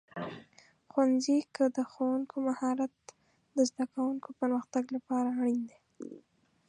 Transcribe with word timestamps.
ښوونځي 0.91 1.37
کې 1.55 1.65
د 1.75 1.79
ښوونکو 1.91 2.35
مهارت 2.47 2.93
د 3.55 3.57
زده 3.69 3.85
کوونکو 3.93 4.29
پرمختګ 4.39 4.83
لپاره 4.95 5.29
اړین 5.41 5.61
دی. 5.69 5.79